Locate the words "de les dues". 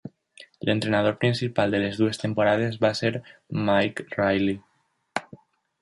1.77-2.21